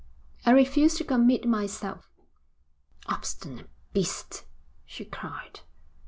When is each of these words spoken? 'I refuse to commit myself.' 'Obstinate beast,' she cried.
'I 0.47 0.53
refuse 0.53 0.95
to 0.95 1.03
commit 1.03 1.45
myself.' 1.47 2.09
'Obstinate 3.07 3.69
beast,' 3.93 4.45
she 4.83 5.05
cried. 5.05 5.59